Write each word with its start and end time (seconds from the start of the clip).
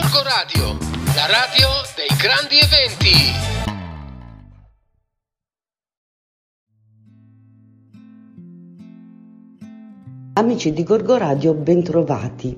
Gorgo 0.00 0.22
Radio, 0.22 0.78
la 1.16 1.26
radio 1.26 1.68
dei 1.96 2.16
grandi 2.16 2.54
eventi. 2.62 3.16
Amici 10.34 10.72
di 10.72 10.84
Gorgo 10.84 11.16
Radio, 11.16 11.52
bentrovati. 11.54 12.56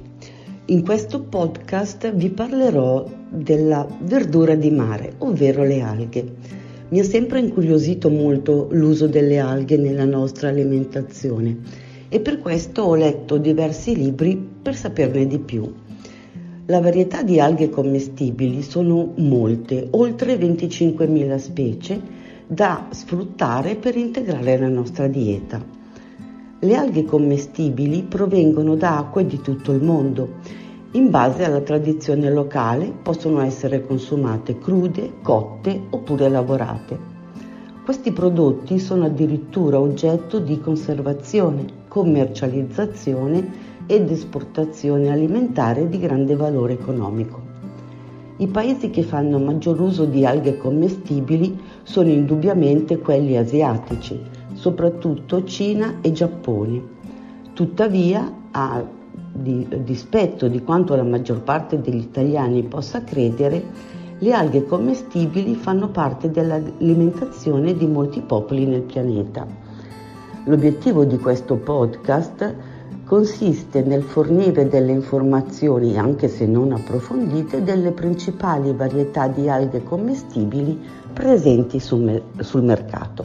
In 0.66 0.84
questo 0.84 1.22
podcast 1.22 2.12
vi 2.12 2.28
parlerò 2.28 3.08
della 3.30 3.86
verdura 4.00 4.54
di 4.54 4.70
mare, 4.70 5.14
ovvero 5.18 5.64
le 5.64 5.80
alghe. 5.80 6.34
Mi 6.90 7.00
ha 7.00 7.04
sempre 7.04 7.38
incuriosito 7.38 8.10
molto 8.10 8.68
l'uso 8.72 9.06
delle 9.06 9.38
alghe 9.38 9.78
nella 9.78 10.04
nostra 10.04 10.48
alimentazione 10.50 11.56
e 12.10 12.20
per 12.20 12.38
questo 12.38 12.82
ho 12.82 12.94
letto 12.94 13.38
diversi 13.38 13.96
libri 13.96 14.36
per 14.36 14.76
saperne 14.76 15.26
di 15.26 15.38
più. 15.38 15.79
La 16.70 16.80
varietà 16.80 17.24
di 17.24 17.40
alghe 17.40 17.68
commestibili 17.68 18.62
sono 18.62 19.14
molte, 19.16 19.88
oltre 19.90 20.36
25.000 20.36 21.36
specie 21.36 22.00
da 22.46 22.86
sfruttare 22.90 23.74
per 23.74 23.96
integrare 23.96 24.56
la 24.56 24.68
nostra 24.68 25.08
dieta. 25.08 25.60
Le 26.60 26.74
alghe 26.76 27.04
commestibili 27.04 28.04
provengono 28.04 28.76
da 28.76 28.98
acque 28.98 29.26
di 29.26 29.40
tutto 29.40 29.72
il 29.72 29.82
mondo. 29.82 30.34
In 30.92 31.10
base 31.10 31.42
alla 31.42 31.60
tradizione 31.60 32.30
locale 32.30 32.92
possono 33.02 33.40
essere 33.40 33.84
consumate 33.84 34.56
crude, 34.60 35.14
cotte 35.22 35.76
oppure 35.90 36.28
lavorate. 36.28 36.96
Questi 37.84 38.12
prodotti 38.12 38.78
sono 38.78 39.06
addirittura 39.06 39.80
oggetto 39.80 40.38
di 40.38 40.60
conservazione, 40.60 41.64
commercializzazione 41.88 43.69
ed 43.86 44.10
esportazione 44.10 45.10
alimentare 45.10 45.88
di 45.88 45.98
grande 45.98 46.36
valore 46.36 46.74
economico. 46.74 47.40
I 48.36 48.46
paesi 48.46 48.90
che 48.90 49.02
fanno 49.02 49.38
maggior 49.38 49.80
uso 49.80 50.04
di 50.06 50.24
alghe 50.24 50.56
commestibili 50.56 51.58
sono 51.82 52.08
indubbiamente 52.08 52.98
quelli 52.98 53.36
asiatici, 53.36 54.18
soprattutto 54.54 55.44
Cina 55.44 55.96
e 56.00 56.12
Giappone. 56.12 56.82
Tuttavia, 57.52 58.32
a 58.52 58.84
di, 59.32 59.66
dispetto 59.84 60.48
di 60.48 60.62
quanto 60.62 60.94
la 60.94 61.02
maggior 61.02 61.42
parte 61.42 61.80
degli 61.80 62.00
italiani 62.00 62.62
possa 62.62 63.04
credere, 63.04 63.62
le 64.18 64.32
alghe 64.32 64.66
commestibili 64.66 65.54
fanno 65.54 65.88
parte 65.88 66.30
dell'alimentazione 66.30 67.74
di 67.74 67.86
molti 67.86 68.20
popoli 68.20 68.66
nel 68.66 68.82
pianeta. 68.82 69.46
L'obiettivo 70.44 71.04
di 71.04 71.18
questo 71.18 71.56
podcast 71.56 72.54
consiste 73.10 73.82
nel 73.82 74.04
fornire 74.04 74.68
delle 74.68 74.92
informazioni, 74.92 75.98
anche 75.98 76.28
se 76.28 76.46
non 76.46 76.70
approfondite, 76.70 77.64
delle 77.64 77.90
principali 77.90 78.72
varietà 78.72 79.26
di 79.26 79.48
alghe 79.48 79.82
commestibili 79.82 80.80
presenti 81.12 81.80
sul, 81.80 82.22
sul 82.38 82.62
mercato. 82.62 83.24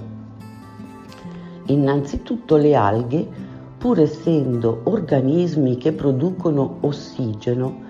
Innanzitutto 1.68 2.56
le 2.56 2.74
alghe, 2.74 3.28
pur 3.78 4.00
essendo 4.00 4.82
organismi 4.86 5.78
che 5.78 5.92
producono 5.92 6.78
ossigeno, 6.80 7.82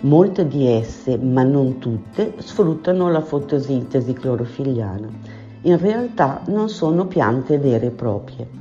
molte 0.00 0.48
di 0.48 0.66
esse, 0.66 1.16
ma 1.16 1.44
non 1.44 1.78
tutte, 1.78 2.34
sfruttano 2.38 3.08
la 3.08 3.20
fotosintesi 3.20 4.14
clorofilliana. 4.14 5.08
In 5.62 5.78
realtà 5.78 6.42
non 6.48 6.68
sono 6.68 7.06
piante 7.06 7.56
vere 7.56 7.86
e 7.86 7.90
proprie. 7.90 8.59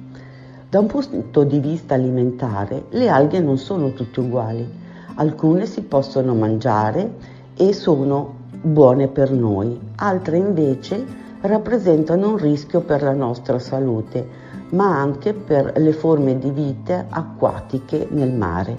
Da 0.70 0.78
un 0.78 0.86
punto 0.86 1.44
di 1.46 1.58
vista 1.58 1.96
alimentare, 1.96 2.84
le 2.90 3.10
alghe 3.10 3.40
non 3.40 3.58
sono 3.58 3.92
tutte 3.94 4.20
uguali. 4.20 4.64
Alcune 5.16 5.66
si 5.66 5.82
possono 5.82 6.36
mangiare 6.36 7.16
e 7.56 7.74
sono 7.74 8.36
buone 8.62 9.08
per 9.08 9.32
noi, 9.32 9.80
altre 9.96 10.38
invece 10.38 11.04
rappresentano 11.42 12.30
un 12.30 12.38
rischio 12.38 12.82
per 12.82 13.02
la 13.02 13.16
nostra 13.16 13.58
salute, 13.58 14.28
ma 14.70 14.96
anche 14.96 15.34
per 15.34 15.74
le 15.78 15.92
forme 15.92 16.38
di 16.38 16.52
vita 16.52 17.08
acquatiche 17.10 18.08
nel 18.12 18.32
mare. 18.32 18.78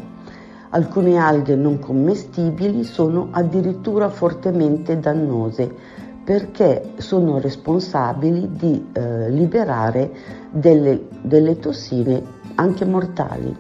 Alcune 0.69 1.17
alghe 1.17 1.57
non 1.57 1.81
commestibili 1.81 2.85
sono 2.85 3.31
addirittura 3.33 4.09
fortemente 4.11 5.01
dannose 5.01 5.99
perché 6.25 6.93
sono 6.97 7.39
responsabili 7.39 8.51
di 8.53 8.87
eh, 8.93 9.31
liberare 9.31 10.11
delle, 10.51 11.07
delle 11.23 11.59
tossine 11.59 12.23
anche 12.57 12.85
mortali. 12.85 13.57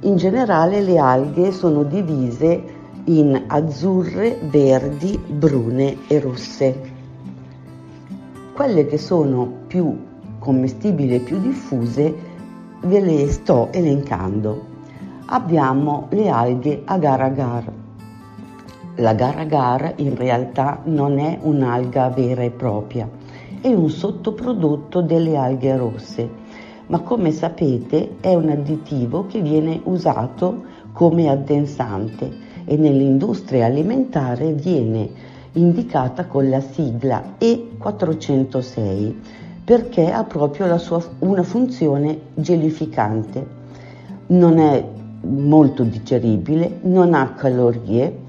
In 0.00 0.16
generale 0.16 0.80
le 0.80 0.98
alghe 0.98 1.52
sono 1.52 1.82
divise 1.82 2.78
in 3.04 3.44
azzurre, 3.46 4.38
verdi, 4.42 5.18
brune 5.18 5.96
e 6.06 6.20
rosse. 6.20 6.80
Quelle 8.54 8.86
che 8.86 8.98
sono 8.98 9.46
più 9.66 9.96
commestibili 10.38 11.16
e 11.16 11.20
più 11.20 11.38
diffuse 11.38 12.14
ve 12.80 13.00
le 13.00 13.28
sto 13.30 13.68
elencando. 13.72 14.68
Abbiamo 15.26 16.06
le 16.10 16.28
alghe 16.28 16.82
agar-agar. 18.96 18.98
L'agar-agar 18.98 19.92
in 19.96 20.16
realtà 20.16 20.80
non 20.84 21.18
è 21.18 21.38
un'alga 21.40 22.08
vera 22.08 22.42
e 22.42 22.50
propria, 22.50 23.08
è 23.60 23.68
un 23.68 23.88
sottoprodotto 23.88 25.00
delle 25.02 25.36
alghe 25.36 25.76
rosse, 25.76 26.28
ma 26.86 27.00
come 27.00 27.30
sapete 27.30 28.16
è 28.20 28.34
un 28.34 28.48
additivo 28.48 29.26
che 29.26 29.40
viene 29.40 29.80
usato 29.84 30.64
come 30.92 31.28
addensante 31.28 32.48
e 32.64 32.76
nell'industria 32.76 33.66
alimentare 33.66 34.52
viene 34.52 35.08
indicata 35.52 36.26
con 36.26 36.48
la 36.48 36.60
sigla 36.60 37.34
E406 37.38 39.14
perché 39.64 40.10
ha 40.10 40.24
proprio 40.24 40.76
sua, 40.78 41.00
una 41.20 41.44
funzione 41.44 42.18
gelificante. 42.34 43.58
Non 44.28 44.58
è 44.58 44.84
molto 45.22 45.84
digeribile, 45.84 46.78
non 46.82 47.14
ha 47.14 47.34
calorie, 47.34 48.28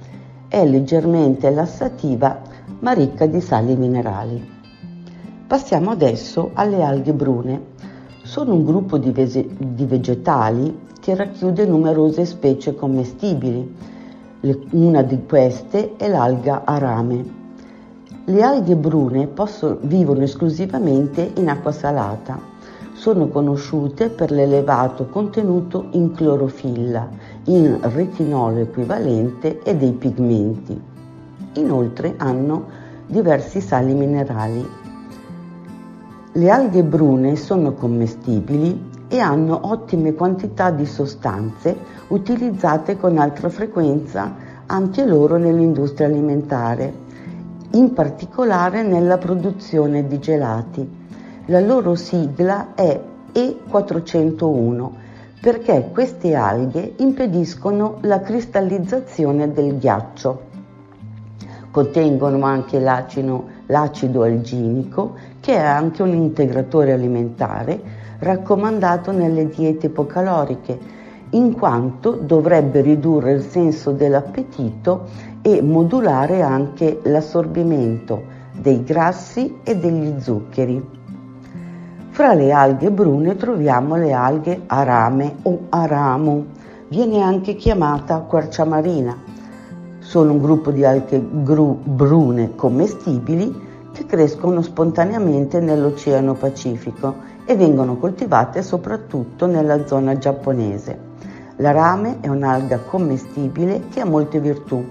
è 0.52 0.66
leggermente 0.66 1.50
lassativa 1.50 2.42
ma 2.80 2.92
ricca 2.92 3.26
di 3.26 3.40
sali 3.40 3.74
minerali. 3.78 4.46
Passiamo 5.48 5.92
adesso 5.92 6.52
alle 6.56 6.84
alghe 6.84 7.14
brune. 7.14 7.68
Sono 8.24 8.56
un 8.56 8.66
gruppo 8.66 8.98
di, 8.98 9.12
vese- 9.12 9.48
di 9.58 9.86
vegetali 9.86 10.78
che 11.00 11.16
racchiude 11.16 11.66
numerose 11.66 12.26
specie 12.26 12.76
commestibili 12.76 13.76
una 14.72 15.04
di 15.04 15.24
queste 15.26 15.96
è 15.96 16.10
l'alga 16.10 16.64
arame. 16.66 17.40
Le 18.26 18.44
alghe 18.44 18.76
brune 18.76 19.28
posso, 19.28 19.78
vivono 19.84 20.24
esclusivamente 20.24 21.32
in 21.38 21.48
acqua 21.48 21.72
salata. 21.72 22.38
Sono 22.92 23.30
conosciute 23.30 24.10
per 24.10 24.32
l'elevato 24.32 25.08
contenuto 25.08 25.88
in 25.92 26.12
clorofilla, 26.12 27.08
in 27.46 27.80
retinolo 27.82 28.60
equivalente 28.60 29.62
e 29.64 29.76
dei 29.76 29.94
pigmenti. 29.94 30.80
Inoltre 31.54 32.14
hanno 32.18 32.66
diversi 33.08 33.62
sali 33.62 33.94
minerali. 33.94 34.68
Le 36.34 36.50
alghe 36.50 36.84
brune 36.84 37.36
sono 37.36 37.74
commestibili 37.74 38.90
e 39.08 39.20
hanno 39.20 39.60
ottime 39.64 40.14
quantità 40.14 40.72
di 40.72 40.86
sostanze 40.86 41.76
utilizzate 42.08 42.98
con 42.98 43.18
altra 43.18 43.50
frequenza 43.50 44.50
anche 44.68 45.06
loro 45.06 45.38
nell'industria 45.38 46.08
alimentare, 46.08 46.94
in 47.72 47.92
particolare 47.92 48.84
nella 48.84 49.18
produzione 49.18 50.08
di 50.08 50.20
gelati. 50.20 51.00
La 51.48 51.60
loro 51.60 51.96
sigla 51.96 52.74
è 52.76 53.02
E401 53.34 55.01
perché 55.42 55.90
queste 55.92 56.36
alghe 56.36 56.94
impediscono 56.98 57.98
la 58.02 58.22
cristallizzazione 58.22 59.52
del 59.52 59.80
ghiaccio. 59.80 60.50
Contengono 61.72 62.46
anche 62.46 62.80
l'acido, 62.80 63.46
l'acido 63.66 64.22
alginico, 64.22 65.16
che 65.40 65.56
è 65.56 65.66
anche 65.66 66.04
un 66.04 66.14
integratore 66.14 66.94
alimentare 66.94 67.82
raccomandato 68.20 69.12
nelle 69.12 69.48
diete 69.48 69.88
ipocaloriche, 69.88 70.78
in 71.32 71.54
quanto 71.54 72.12
dovrebbe 72.12 72.82
ridurre 72.82 73.32
il 73.32 73.42
senso 73.42 73.92
dell'appetito 73.92 75.08
e 75.42 75.64
modulare 75.64 76.44
anche 76.44 77.00
l'assorbimento 77.04 78.22
dei 78.54 78.84
grassi 78.84 79.60
e 79.64 79.76
degli 79.76 80.20
zuccheri. 80.20 81.01
Fra 82.14 82.34
le 82.34 82.52
alghe 82.52 82.92
brune 82.92 83.38
troviamo 83.38 83.96
le 83.96 84.12
alghe 84.12 84.64
arame 84.68 85.38
o 85.44 85.68
aramu, 85.70 86.46
viene 86.90 87.22
anche 87.22 87.56
chiamata 87.56 88.20
quercia 88.20 88.66
marina. 88.66 89.16
Sono 90.00 90.34
un 90.34 90.42
gruppo 90.42 90.72
di 90.72 90.84
alghe 90.84 91.26
gru 91.42 91.80
brune 91.82 92.54
commestibili 92.56 93.70
che 93.94 94.06
crescono 94.06 94.62
spontaneamente 94.62 95.62
nell'Oceano 95.62 96.34
Pacifico 96.34 97.16
e 97.46 97.56
vengono 97.56 97.96
coltivate 97.96 98.62
soprattutto 98.62 99.46
nella 99.46 99.88
zona 99.88 100.18
giapponese. 100.18 101.00
La 101.58 101.72
rame 101.72 102.18
è 102.20 102.28
un'alga 102.28 102.80
commestibile 102.80 103.84
che 103.90 104.02
ha 104.02 104.06
molte 104.06 104.42
virtù. 104.42 104.84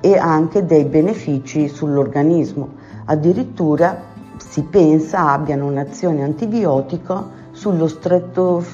e 0.00 0.16
anche 0.16 0.64
dei 0.64 0.84
benefici 0.84 1.66
sull'organismo. 1.68 2.68
Addirittura 3.06 4.14
si 4.38 4.62
pensa 4.62 5.30
abbiano 5.30 5.66
un'azione 5.66 6.22
antibiotica 6.22 7.28
sullo 7.52 7.88
stretto, 7.88 8.64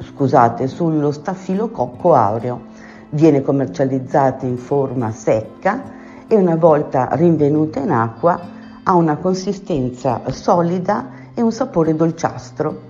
scusate, 0.00 0.66
sullo 0.66 1.10
stafilococco 1.12 2.14
aureo. 2.14 2.60
Viene 3.10 3.42
commercializzata 3.42 4.46
in 4.46 4.58
forma 4.58 5.10
secca 5.12 5.96
e 6.26 6.36
una 6.36 6.56
volta 6.56 7.08
rinvenuta 7.12 7.80
in 7.80 7.90
acqua 7.90 8.56
ha 8.82 8.94
una 8.94 9.16
consistenza 9.16 10.22
solida 10.30 11.08
e 11.34 11.42
un 11.42 11.52
sapore 11.52 11.94
dolciastro. 11.94 12.86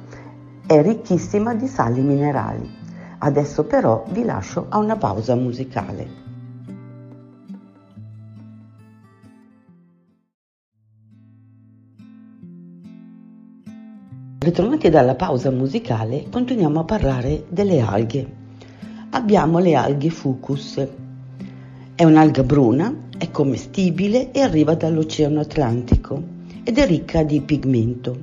È 0.67 0.81
ricchissima 0.83 1.55
di 1.55 1.67
sali 1.67 2.01
minerali. 2.01 2.77
Adesso 3.19 3.65
però 3.65 4.05
vi 4.11 4.25
lascio 4.25 4.67
a 4.69 4.79
una 4.79 4.97
pausa 4.97 5.35
musicale. 5.35 6.28
Ritornati 14.49 14.89
dalla 14.89 15.15
pausa 15.15 15.51
musicale, 15.51 16.25
continuiamo 16.31 16.81
a 16.81 16.85
parlare 16.85 17.45
delle 17.51 17.81
alghe. 17.81 18.27
Abbiamo 19.11 19.59
le 19.59 19.75
alghe 19.75 20.09
fucus. 20.09 20.83
È 21.95 22.03
un'alga 22.03 22.43
bruna, 22.45 23.09
è 23.19 23.31
commestibile 23.31 24.31
e 24.33 24.41
arriva 24.41 24.75
dall'Oceano 24.75 25.41
Atlantico 25.41 26.23
ed 26.65 26.79
è 26.79 26.87
ricca 26.87 27.23
di 27.25 27.43
pigmento. 27.43 28.17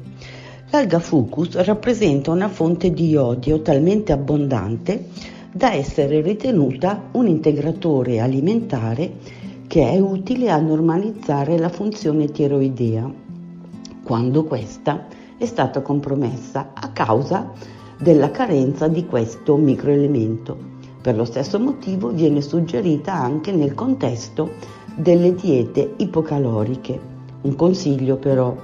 L'alga 0.72 0.98
fucus 0.98 1.58
rappresenta 1.58 2.32
una 2.32 2.50
fonte 2.50 2.92
di 2.92 3.10
iodio 3.10 3.62
talmente 3.62 4.12
abbondante 4.12 5.10
da 5.52 5.74
essere 5.74 6.22
ritenuta 6.22 7.04
un 7.12 7.28
integratore 7.28 8.20
alimentare 8.20 9.14
che 9.68 9.92
è 9.92 10.00
utile 10.00 10.50
a 10.50 10.58
normalizzare 10.58 11.60
la 11.60 11.70
funzione 11.70 12.32
tiroidea 12.32 13.08
quando 14.04 14.44
questa 14.44 15.06
è 15.38 15.46
stata 15.46 15.82
compromessa 15.82 16.72
a 16.74 16.90
causa 16.90 17.52
della 18.00 18.32
carenza 18.32 18.88
di 18.88 19.06
questo 19.06 19.58
microelemento. 19.58 20.74
Per 21.02 21.16
lo 21.16 21.26
stesso 21.26 21.60
motivo 21.60 22.10
viene 22.10 22.42
suggerita 22.42 23.14
anche 23.14 23.52
nel 23.52 23.74
contesto 23.74 24.52
delle 24.96 25.36
diete 25.36 25.94
ipocaloriche. 25.98 27.00
Un 27.42 27.56
consiglio 27.56 28.18
però, 28.18 28.56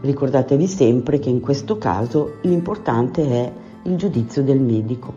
ricordatevi 0.00 0.66
sempre 0.66 1.18
che 1.18 1.28
in 1.28 1.40
questo 1.40 1.76
caso 1.76 2.34
l'importante 2.42 3.28
è 3.28 3.52
il 3.82 3.96
giudizio 3.96 4.42
del 4.42 4.60
medico. 4.60 5.12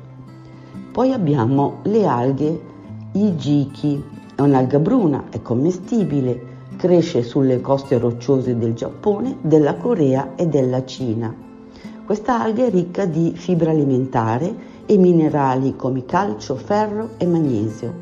Poi 0.92 1.14
abbiamo 1.14 1.80
le 1.84 2.06
alghe 2.06 2.62
Ijiki, 3.14 4.04
è 4.36 4.42
un'alga 4.42 4.80
bruna, 4.80 5.26
è 5.30 5.42
commestibile, 5.42 6.49
Cresce 6.78 7.24
sulle 7.24 7.60
coste 7.62 7.98
rocciose 7.98 8.58
del 8.58 8.74
Giappone, 8.74 9.38
della 9.42 9.76
Corea 9.76 10.36
e 10.36 10.48
della 10.48 10.86
Cina. 10.86 11.36
Questa 12.06 12.42
alga 12.42 12.66
è 12.66 12.70
ricca 12.70 13.06
di 13.06 13.34
fibra 13.36 13.72
alimentare 13.72 14.56
e 14.86 14.98
minerali 14.98 15.76
come 15.76 16.06
calcio, 16.06 16.56
ferro 16.56 17.10
e 17.18 17.26
magnesio. 17.26 17.94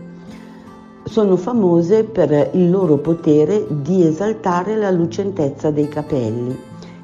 Sono 1.03 1.35
famose 1.37 2.03
per 2.03 2.51
il 2.53 2.69
loro 2.69 2.97
potere 2.97 3.65
di 3.81 4.05
esaltare 4.05 4.75
la 4.75 4.91
lucentezza 4.91 5.71
dei 5.71 5.89
capelli 5.89 6.55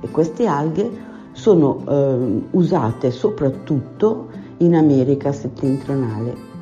e 0.01 0.09
queste 0.11 0.45
alghe 0.45 0.89
sono 1.31 1.83
eh, 1.87 2.41
usate 2.51 3.09
soprattutto 3.09 4.27
in 4.57 4.75
America 4.75 5.31
settentrionale 5.31 6.52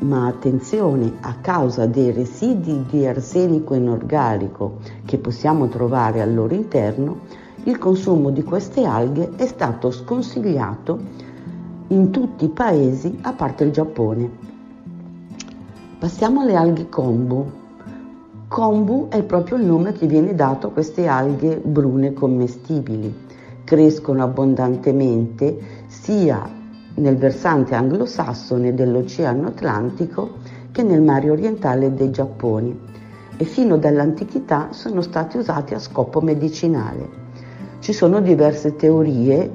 ma 0.00 0.26
attenzione, 0.26 1.14
a 1.20 1.34
causa 1.40 1.86
dei 1.86 2.12
residui 2.12 2.84
di 2.88 3.06
arsenico 3.06 3.74
inorganico 3.74 4.78
che 5.04 5.18
possiamo 5.18 5.68
trovare 5.68 6.20
al 6.20 6.34
loro 6.34 6.54
interno, 6.54 7.20
il 7.64 7.78
consumo 7.78 8.30
di 8.30 8.42
queste 8.42 8.84
alghe 8.84 9.30
è 9.36 9.46
stato 9.46 9.90
sconsigliato 9.90 10.98
in 11.88 12.10
tutti 12.10 12.44
i 12.44 12.48
paesi 12.48 13.18
a 13.22 13.32
parte 13.32 13.64
il 13.64 13.72
Giappone. 13.72 14.30
Passiamo 15.98 16.42
alle 16.42 16.54
alghe 16.54 16.88
kombu. 16.88 17.50
Kombu 18.46 19.08
è 19.08 19.22
proprio 19.24 19.56
il 19.56 19.64
nome 19.64 19.92
che 19.92 20.06
viene 20.06 20.34
dato 20.34 20.68
a 20.68 20.70
queste 20.70 21.06
alghe 21.06 21.56
brune 21.56 22.12
commestibili. 22.12 23.26
Crescono 23.64 24.22
abbondantemente 24.22 25.58
sia 25.88 26.57
nel 26.94 27.16
versante 27.16 27.74
anglosassone 27.74 28.74
dell'Oceano 28.74 29.48
Atlantico 29.48 30.36
che 30.72 30.82
nel 30.82 31.00
mare 31.00 31.30
orientale 31.30 31.94
dei 31.94 32.10
Giapponi 32.10 32.78
e 33.36 33.44
fino 33.44 33.76
dall'antichità 33.76 34.68
sono 34.72 35.00
stati 35.00 35.36
usati 35.36 35.74
a 35.74 35.78
scopo 35.78 36.20
medicinale. 36.20 37.26
Ci 37.78 37.92
sono 37.92 38.20
diverse 38.20 38.74
teorie 38.76 39.50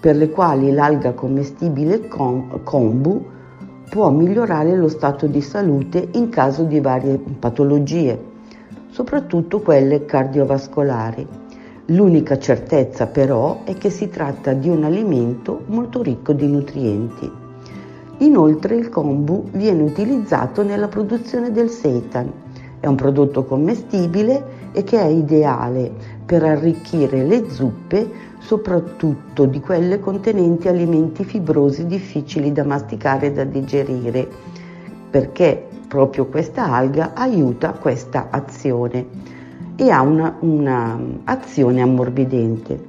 per 0.00 0.16
le 0.16 0.30
quali 0.30 0.72
l'alga 0.72 1.12
commestibile 1.12 2.08
kombu 2.08 3.26
può 3.88 4.10
migliorare 4.10 4.76
lo 4.76 4.88
stato 4.88 5.26
di 5.26 5.40
salute 5.40 6.08
in 6.12 6.28
caso 6.28 6.64
di 6.64 6.80
varie 6.80 7.18
patologie, 7.38 8.20
soprattutto 8.90 9.60
quelle 9.60 10.04
cardiovascolari 10.04 11.47
L'unica 11.90 12.38
certezza 12.38 13.06
però 13.06 13.62
è 13.64 13.72
che 13.72 13.88
si 13.88 14.10
tratta 14.10 14.52
di 14.52 14.68
un 14.68 14.84
alimento 14.84 15.62
molto 15.68 16.02
ricco 16.02 16.34
di 16.34 16.46
nutrienti. 16.46 17.32
Inoltre 18.18 18.74
il 18.74 18.90
kombu 18.90 19.48
viene 19.52 19.84
utilizzato 19.84 20.62
nella 20.62 20.88
produzione 20.88 21.50
del 21.50 21.70
seitan. 21.70 22.30
È 22.78 22.86
un 22.86 22.94
prodotto 22.94 23.46
commestibile 23.46 24.70
e 24.72 24.84
che 24.84 25.00
è 25.00 25.06
ideale 25.06 25.90
per 26.26 26.42
arricchire 26.42 27.24
le 27.24 27.48
zuppe, 27.48 28.10
soprattutto 28.38 29.46
di 29.46 29.60
quelle 29.60 29.98
contenenti 29.98 30.68
alimenti 30.68 31.24
fibrosi 31.24 31.86
difficili 31.86 32.52
da 32.52 32.64
masticare 32.64 33.28
e 33.28 33.32
da 33.32 33.44
digerire, 33.44 34.28
perché 35.08 35.66
proprio 35.88 36.26
questa 36.26 36.70
alga 36.70 37.14
aiuta 37.14 37.72
questa 37.72 38.26
azione 38.28 39.37
e 39.80 39.90
ha 39.90 40.02
un'azione 40.02 41.80
ammorbidente. 41.80 42.86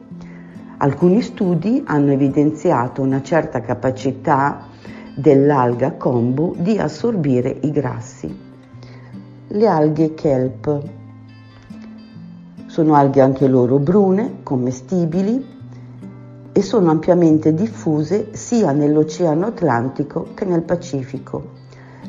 Alcuni 0.77 1.21
studi 1.21 1.83
hanno 1.85 2.11
evidenziato 2.13 3.03
una 3.03 3.21
certa 3.21 3.61
capacità 3.61 4.65
dell'alga 5.15 5.91
kombu 5.91 6.55
di 6.57 6.79
assorbire 6.79 7.59
i 7.61 7.69
grassi. 7.69 8.35
Le 9.49 9.67
alghe 9.67 10.15
kelp 10.15 10.83
sono 12.65 12.95
alghe 12.95 13.21
anche 13.21 13.47
loro 13.47 13.77
brune, 13.77 14.37
commestibili 14.41 15.45
e 16.51 16.61
sono 16.63 16.89
ampiamente 16.89 17.53
diffuse 17.53 18.29
sia 18.31 18.71
nell'Oceano 18.71 19.45
Atlantico 19.45 20.29
che 20.33 20.45
nel 20.45 20.63
Pacifico. 20.63 21.57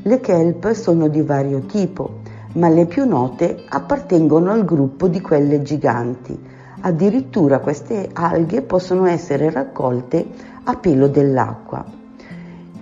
Le 0.03 0.21
kelp 0.21 0.73
sono 0.73 1.09
di 1.09 1.21
vario 1.21 1.67
tipo, 1.67 2.20
ma 2.53 2.69
le 2.69 2.87
più 2.87 3.07
note 3.07 3.65
appartengono 3.69 4.51
al 4.51 4.65
gruppo 4.65 5.07
di 5.07 5.21
quelle 5.21 5.63
giganti. 5.63 6.39
Addirittura 6.81 7.61
queste 7.61 8.09
alghe 8.13 8.63
possono 8.63 9.07
essere 9.07 9.51
raccolte 9.51 10.27
a 10.65 10.75
pelo 10.77 11.07
dell'acqua. 11.09 11.85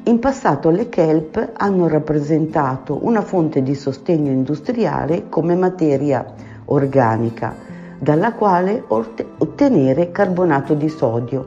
In 0.04 0.18
passato 0.20 0.70
le 0.70 0.88
kelp 0.88 1.52
hanno 1.54 1.86
rappresentato 1.86 3.00
una 3.02 3.20
fonte 3.20 3.62
di 3.62 3.74
sostegno 3.74 4.30
industriale 4.30 5.28
come 5.28 5.54
materia 5.54 6.24
organica, 6.66 7.54
dalla 7.98 8.32
quale 8.32 8.82
ottenere 8.86 10.10
carbonato 10.10 10.72
di 10.72 10.88
sodio, 10.88 11.46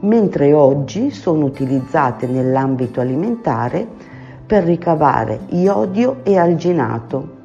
mentre 0.00 0.52
oggi 0.52 1.10
sono 1.10 1.46
utilizzate 1.46 2.26
nell'ambito 2.26 3.00
alimentare 3.00 3.86
per 4.44 4.64
ricavare 4.64 5.40
iodio 5.48 6.18
e 6.22 6.36
alginato, 6.36 7.35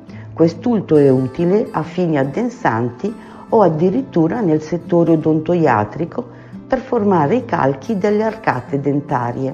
Quest'ultimo 0.42 1.00
è 1.00 1.08
utile 1.08 1.68
a 1.70 1.84
fini 1.84 2.18
addensanti 2.18 3.14
o 3.50 3.62
addirittura 3.62 4.42
nel 4.42 4.60
settore 4.60 5.12
odontoiatrico 5.12 6.26
per 6.66 6.80
formare 6.80 7.36
i 7.36 7.46
calchi 7.46 7.96
delle 8.00 8.24
arcate 8.24 8.80
dentarie. 8.80 9.54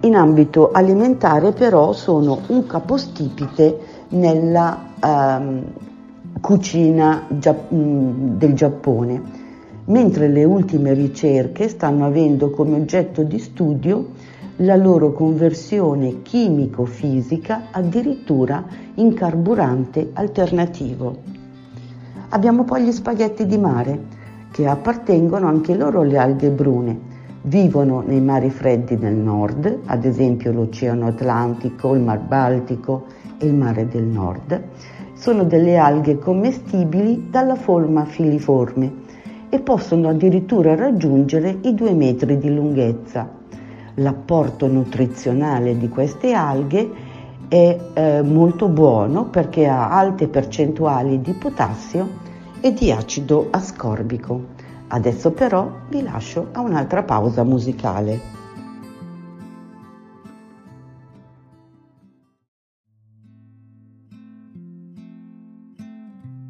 In 0.00 0.16
ambito 0.16 0.70
alimentare 0.70 1.52
però 1.52 1.92
sono 1.92 2.40
un 2.46 2.64
capostipite 2.64 3.80
nella 4.08 4.82
ehm, 4.98 5.62
cucina 6.40 7.26
gia- 7.28 7.54
mm, 7.74 8.38
del 8.38 8.54
Giappone, 8.54 9.22
mentre 9.84 10.28
le 10.28 10.44
ultime 10.44 10.94
ricerche 10.94 11.68
stanno 11.68 12.06
avendo 12.06 12.48
come 12.48 12.76
oggetto 12.76 13.22
di 13.22 13.38
studio 13.38 14.06
la 14.58 14.76
loro 14.76 15.12
conversione 15.12 16.22
chimico-fisica 16.22 17.68
addirittura 17.72 18.64
in 18.94 19.12
carburante 19.12 20.10
alternativo. 20.12 21.16
Abbiamo 22.28 22.62
poi 22.62 22.84
gli 22.84 22.92
spaghetti 22.92 23.46
di 23.46 23.58
mare, 23.58 24.22
che 24.52 24.68
appartengono 24.68 25.48
anche 25.48 25.74
loro 25.74 26.02
alle 26.02 26.18
alghe 26.18 26.50
brune. 26.50 27.12
Vivono 27.42 28.02
nei 28.06 28.20
mari 28.20 28.48
freddi 28.48 28.96
del 28.96 29.14
nord, 29.14 29.80
ad 29.86 30.04
esempio 30.04 30.52
l'Oceano 30.52 31.08
Atlantico, 31.08 31.94
il 31.94 32.02
Mar 32.02 32.20
Baltico 32.20 33.06
e 33.38 33.46
il 33.46 33.54
mare 33.54 33.88
del 33.88 34.04
nord. 34.04 34.62
Sono 35.14 35.42
delle 35.42 35.76
alghe 35.76 36.18
commestibili 36.18 37.26
dalla 37.28 37.56
forma 37.56 38.04
filiforme 38.04 39.02
e 39.48 39.58
possono 39.58 40.10
addirittura 40.10 40.76
raggiungere 40.76 41.58
i 41.62 41.74
due 41.74 41.92
metri 41.92 42.38
di 42.38 42.54
lunghezza. 42.54 43.42
L'apporto 43.98 44.66
nutrizionale 44.66 45.78
di 45.78 45.88
queste 45.88 46.32
alghe 46.32 46.90
è 47.46 47.78
eh, 47.94 48.22
molto 48.22 48.66
buono 48.68 49.26
perché 49.26 49.68
ha 49.68 49.90
alte 49.90 50.26
percentuali 50.26 51.20
di 51.20 51.32
potassio 51.32 52.22
e 52.60 52.72
di 52.72 52.90
acido 52.90 53.48
ascorbico. 53.50 54.52
Adesso 54.88 55.30
però 55.30 55.70
vi 55.88 56.02
lascio 56.02 56.48
a 56.52 56.60
un'altra 56.60 57.04
pausa 57.04 57.44
musicale. 57.44 58.32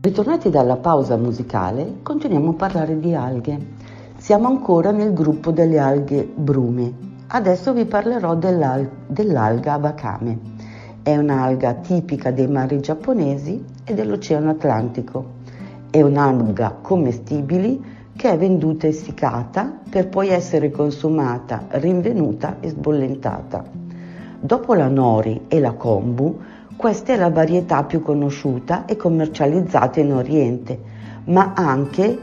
Ritornati 0.01 0.49
dalla 0.49 0.77
pausa 0.77 1.17
musicale, 1.17 1.97
continuiamo 2.03 2.51
a 2.51 2.55
parlare 2.55 2.99
di 2.99 3.15
alghe. 3.15 3.59
Siamo 4.17 4.49
ancora 4.49 4.91
nel 4.93 5.13
gruppo 5.13 5.51
delle 5.51 5.79
alghe 5.79 6.31
brume. 6.35 7.14
Adesso 7.35 7.73
vi 7.73 7.85
parlerò 7.85 8.37
dell'al- 8.37 8.89
dell'alga 9.09 9.75
wakame. 9.83 10.39
È 11.03 11.17
un'alga 11.17 11.75
tipica 11.75 12.31
dei 12.31 12.47
mari 12.47 12.79
giapponesi 12.79 13.61
e 13.83 13.93
dell'Oceano 13.93 14.51
Atlantico. 14.51 15.33
È 15.91 16.01
un'alga 16.01 16.79
commestibile 16.81 17.77
che 18.15 18.31
è 18.31 18.39
venduta 18.39 18.87
essiccata 18.87 19.81
per 19.91 20.11
poi 20.11 20.29
essere 20.29 20.71
consumata, 20.71 21.65
rinvenuta 21.71 22.59
e 22.61 22.69
sbollentata. 22.69 23.65
Dopo 24.39 24.75
la 24.75 24.87
nori 24.87 25.47
e 25.49 25.59
la 25.59 25.73
kombu, 25.73 26.39
questa 26.77 27.15
è 27.15 27.17
la 27.17 27.31
varietà 27.31 27.83
più 27.83 28.01
conosciuta 28.01 28.85
e 28.85 28.95
commercializzata 28.95 29.99
in 29.99 30.13
Oriente, 30.13 30.79
ma 31.25 31.53
anche 31.57 32.17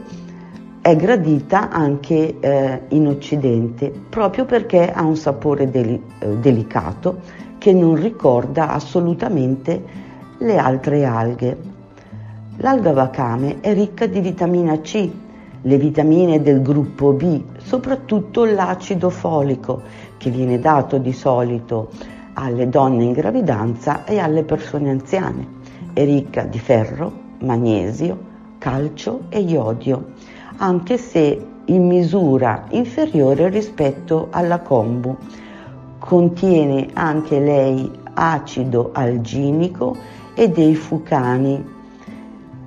è 0.82 0.96
gradita 0.96 1.70
anche 1.70 2.40
eh, 2.40 2.80
in 2.88 3.06
Occidente, 3.06 3.92
proprio 4.10 4.44
perché 4.44 4.90
ha 4.90 5.04
un 5.04 5.14
sapore 5.16 5.70
deli- 5.70 6.02
eh, 6.18 6.36
delicato 6.38 7.20
che 7.58 7.72
non 7.72 7.94
ricorda 7.94 8.70
assolutamente 8.70 9.80
le 10.38 10.56
altre 10.56 11.04
alghe. 11.04 11.56
L'alga 12.56 12.90
wakame 12.90 13.60
è 13.60 13.72
ricca 13.72 14.06
di 14.06 14.18
vitamina 14.18 14.80
C, 14.80 15.08
le 15.62 15.78
vitamine 15.78 16.42
del 16.42 16.60
gruppo 16.60 17.12
B, 17.12 17.40
soprattutto 17.58 18.44
l'acido 18.44 19.08
folico, 19.08 19.82
che 20.16 20.30
viene 20.30 20.58
dato 20.58 20.98
di 20.98 21.12
solito 21.12 21.90
alle 22.32 22.68
donne 22.68 23.04
in 23.04 23.12
gravidanza 23.12 24.04
e 24.04 24.18
alle 24.18 24.42
persone 24.42 24.90
anziane. 24.90 25.46
È 25.92 26.04
ricca 26.04 26.42
di 26.42 26.58
ferro, 26.58 27.12
magnesio, 27.38 28.30
calcio 28.58 29.26
e 29.28 29.38
iodio, 29.38 30.11
anche 30.56 30.98
se 30.98 31.46
in 31.66 31.86
misura 31.86 32.64
inferiore 32.70 33.48
rispetto 33.48 34.28
alla 34.30 34.60
kombu. 34.60 35.16
Contiene 35.98 36.88
anche 36.94 37.38
lei 37.38 37.90
acido 38.14 38.90
alginico 38.92 39.96
e 40.34 40.48
dei 40.48 40.74
fucani 40.74 41.80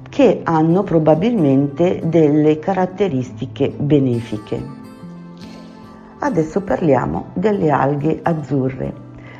che 0.09 0.41
hanno 0.43 0.83
probabilmente 0.83 2.01
delle 2.05 2.59
caratteristiche 2.59 3.69
benefiche. 3.69 4.63
Adesso 6.19 6.61
parliamo 6.61 7.27
delle 7.33 7.69
alghe 7.69 8.19
azzurre. 8.23 8.93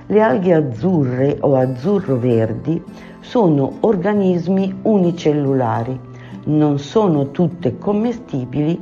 Le 0.08 0.22
alghe 0.22 0.54
azzurre 0.54 1.38
o 1.40 1.56
azzurro-verdi 1.56 2.84
sono 3.22 3.78
organismi 3.80 4.80
unicellulari, 4.84 6.00
non 6.46 6.80
sono 6.80 7.32
tutte 7.32 7.78
commestibili, 7.78 8.80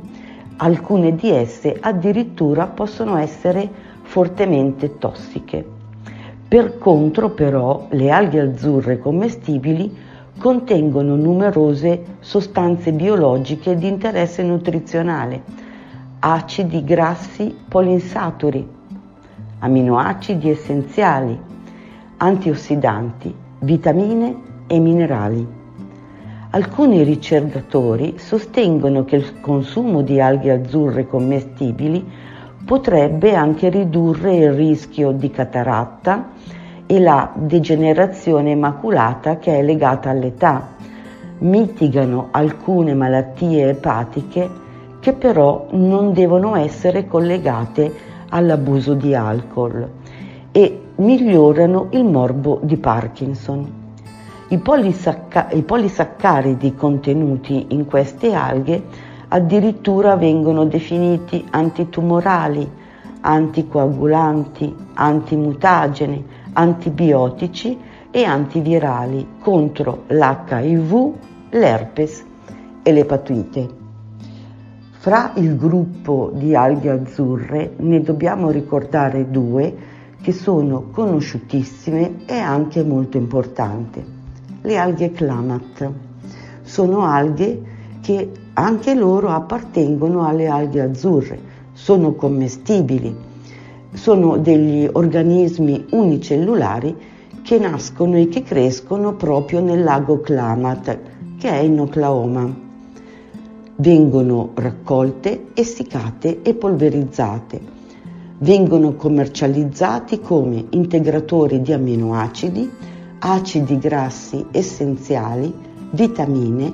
alcune 0.56 1.14
di 1.14 1.30
esse 1.30 1.76
addirittura 1.80 2.66
possono 2.66 3.16
essere 3.16 3.68
fortemente 4.02 4.98
tossiche. 4.98 5.64
Per 6.46 6.78
contro 6.78 7.30
però 7.30 7.86
le 7.90 8.10
alghe 8.10 8.40
azzurre 8.40 8.98
commestibili 8.98 9.96
contengono 10.38 11.16
numerose 11.16 12.16
sostanze 12.20 12.92
biologiche 12.92 13.76
di 13.76 13.88
interesse 13.88 14.42
nutrizionale, 14.42 15.42
acidi 16.20 16.84
grassi 16.84 17.56
polinsaturi, 17.68 18.68
aminoacidi 19.60 20.50
essenziali, 20.50 21.38
antiossidanti, 22.18 23.34
vitamine 23.60 24.36
e 24.66 24.78
minerali. 24.78 25.63
Alcuni 26.54 27.02
ricercatori 27.02 28.14
sostengono 28.16 29.04
che 29.04 29.16
il 29.16 29.40
consumo 29.40 30.02
di 30.02 30.20
alghe 30.20 30.52
azzurre 30.52 31.04
commestibili 31.04 32.08
potrebbe 32.64 33.34
anche 33.34 33.68
ridurre 33.70 34.36
il 34.36 34.52
rischio 34.52 35.10
di 35.10 35.32
cataratta 35.32 36.28
e 36.86 37.00
la 37.00 37.32
degenerazione 37.34 38.54
maculata 38.54 39.38
che 39.38 39.58
è 39.58 39.62
legata 39.64 40.10
all'età. 40.10 40.76
Mitigano 41.38 42.28
alcune 42.30 42.94
malattie 42.94 43.70
epatiche 43.70 44.48
che 45.00 45.12
però 45.12 45.66
non 45.72 46.12
devono 46.12 46.54
essere 46.54 47.08
collegate 47.08 47.92
all'abuso 48.28 48.94
di 48.94 49.12
alcol 49.12 49.90
e 50.52 50.80
migliorano 50.94 51.88
il 51.90 52.04
morbo 52.04 52.60
di 52.62 52.76
Parkinson. 52.76 53.82
I, 54.48 54.58
polisacca- 54.58 55.50
I 55.52 55.62
polisaccaridi 55.62 56.74
contenuti 56.74 57.66
in 57.70 57.86
queste 57.86 58.34
alghe 58.34 58.82
addirittura 59.28 60.16
vengono 60.16 60.66
definiti 60.66 61.44
antitumorali, 61.50 62.70
anticoagulanti, 63.20 64.74
antimutageni, 64.94 66.24
antibiotici 66.52 67.78
e 68.10 68.24
antivirali 68.24 69.26
contro 69.40 70.04
l'HIV, 70.08 71.12
l'herpes 71.50 72.24
e 72.82 72.92
l'epatite. 72.92 73.68
Fra 74.90 75.32
il 75.36 75.56
gruppo 75.56 76.30
di 76.34 76.54
alghe 76.54 76.90
azzurre 76.90 77.72
ne 77.78 78.02
dobbiamo 78.02 78.50
ricordare 78.50 79.30
due 79.30 79.74
che 80.20 80.32
sono 80.32 80.90
conosciutissime 80.90 82.24
e 82.26 82.38
anche 82.38 82.84
molto 82.84 83.16
importanti. 83.16 84.13
Le 84.66 84.78
alghe 84.78 85.12
clamat 85.12 85.90
sono 86.62 87.04
alghe 87.04 87.62
che 88.00 88.30
anche 88.54 88.94
loro 88.94 89.28
appartengono 89.28 90.26
alle 90.26 90.46
alghe 90.46 90.80
azzurre, 90.80 91.38
sono 91.74 92.14
commestibili, 92.14 93.14
sono 93.92 94.38
degli 94.38 94.88
organismi 94.90 95.84
unicellulari 95.90 96.96
che 97.42 97.58
nascono 97.58 98.16
e 98.16 98.28
che 98.28 98.42
crescono 98.42 99.14
proprio 99.14 99.60
nel 99.60 99.84
lago 99.84 100.20
Klamath, 100.20 100.98
che 101.38 101.50
è 101.50 101.58
in 101.58 101.78
Oklahoma 101.80 102.62
vengono 103.76 104.52
raccolte, 104.54 105.48
essiccate 105.52 106.40
e 106.42 106.54
polverizzate. 106.54 107.60
Vengono 108.38 108.94
commercializzati 108.94 110.20
come 110.20 110.64
integratori 110.70 111.60
di 111.60 111.72
aminoacidi, 111.72 112.70
acidi 113.26 113.78
grassi 113.78 114.44
essenziali, 114.50 115.52
vitamine, 115.92 116.72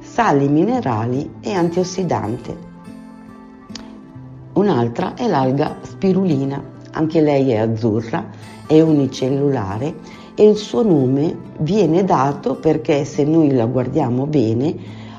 sali 0.00 0.48
minerali 0.48 1.34
e 1.40 1.52
antiossidanti. 1.52 2.56
Un'altra 4.54 5.14
è 5.14 5.28
l'alga 5.28 5.76
spirulina, 5.82 6.60
anche 6.90 7.20
lei 7.20 7.52
è 7.52 7.58
azzurra, 7.58 8.30
è 8.66 8.80
unicellulare 8.80 9.94
e 10.34 10.48
il 10.48 10.56
suo 10.56 10.82
nome 10.82 11.36
viene 11.58 12.02
dato 12.04 12.56
perché 12.56 13.04
se 13.04 13.22
noi 13.22 13.52
la 13.52 13.66
guardiamo 13.66 14.26
bene 14.26 14.74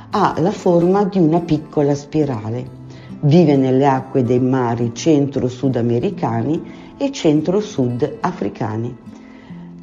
ha 0.10 0.36
la 0.40 0.52
forma 0.52 1.06
di 1.06 1.18
una 1.18 1.40
piccola 1.40 1.96
spirale. 1.96 2.82
Vive 3.22 3.56
nelle 3.56 3.88
acque 3.88 4.24
dei 4.24 4.42
mari 4.42 4.94
centro-sudamericani 4.94 6.62
e 6.98 7.10
centro-sud 7.10 8.18
africani. 8.20 9.03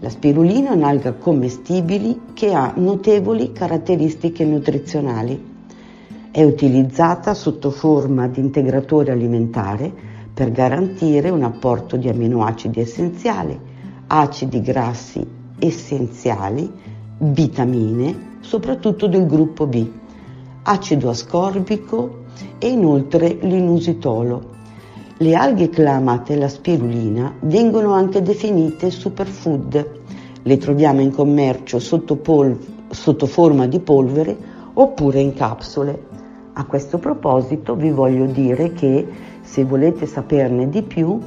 La 0.01 0.09
spirulina 0.09 0.71
è 0.71 0.75
un'alga 0.75 1.13
commestibile 1.13 2.17
che 2.33 2.53
ha 2.55 2.73
notevoli 2.77 3.53
caratteristiche 3.53 4.45
nutrizionali. 4.45 5.49
È 6.31 6.43
utilizzata 6.43 7.35
sotto 7.35 7.71
forma 7.71 8.27
di 8.27 8.41
integratore 8.41 9.13
alimentare 9.13 9.93
per 10.33 10.53
garantire 10.53 11.29
un 11.31 11.43
apporto 11.43 11.97
di 11.97 12.09
aminoacidi 12.09 12.81
essenziali, 12.81 13.59
acidi 14.07 14.61
grassi 14.63 15.25
essenziali, 15.59 16.71
vitamine, 17.19 18.39
soprattutto 18.41 19.07
del 19.07 19.27
gruppo 19.27 19.67
B 19.67 19.87
acido 20.63 21.11
ascorbico 21.11 22.25
e 22.59 22.69
inoltre 22.69 23.39
l'inusitolo. 23.41 24.59
Le 25.23 25.35
alghe 25.35 25.69
clamate 25.69 26.35
la 26.35 26.49
spirulina 26.49 27.35
vengono 27.41 27.93
anche 27.93 28.23
definite 28.23 28.91
superfood. 28.91 30.01
Le 30.41 30.57
troviamo 30.57 31.03
in 31.03 31.11
commercio 31.11 31.79
sotto, 31.79 32.17
pol- 32.17 32.59
sotto 32.89 33.27
forma 33.27 33.67
di 33.67 33.81
polvere 33.81 34.35
oppure 34.73 35.21
in 35.21 35.35
capsule. 35.35 36.07
A 36.55 36.65
questo 36.65 36.97
proposito 36.97 37.75
vi 37.75 37.91
voglio 37.91 38.25
dire 38.25 38.73
che 38.73 39.07
se 39.43 39.63
volete 39.63 40.07
saperne 40.07 40.71
di 40.71 40.81
più, 40.81 41.19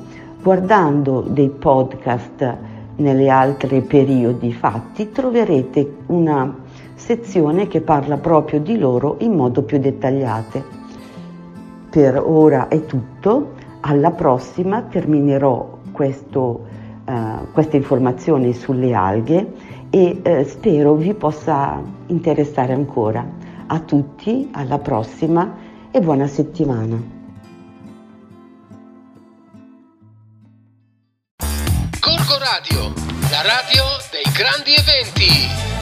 guardando 0.42 1.22
dei 1.22 1.50
podcast 1.50 2.58
nelle 2.96 3.30
altre 3.30 3.82
periodi 3.82 4.52
fatti, 4.54 5.12
troverete 5.12 5.98
una 6.08 6.52
sezione 6.96 7.68
che 7.68 7.82
parla 7.82 8.18
proprio 8.18 8.60
di 8.60 8.76
loro 8.76 9.18
in 9.20 9.34
modo 9.34 9.62
più 9.62 9.78
dettagliato. 9.78 10.82
Per 11.92 12.20
ora 12.26 12.70
è 12.70 12.86
tutto, 12.88 13.62
alla 13.86 14.12
prossima 14.12 14.82
terminerò 14.84 15.80
questo, 15.92 16.66
uh, 17.06 17.52
queste 17.52 17.78
informazioni 17.78 18.54
sulle 18.54 18.94
alghe 18.94 19.52
e 19.90 20.22
uh, 20.24 20.46
spero 20.46 20.96
vi 20.96 21.14
possa 21.14 21.82
interessare 22.08 22.74
ancora. 22.74 23.26
A 23.68 23.80
tutti, 23.80 24.50
alla 24.54 24.80
prossima 24.80 25.56
e 25.92 26.00
buona 26.00 26.28
settimana. 26.28 27.22
Corco 32.00 32.38
Radio, 32.40 32.94
la 33.30 33.42
radio 33.42 33.84
dei 34.12 34.32
grandi 34.34 34.74
eventi. 34.76 35.73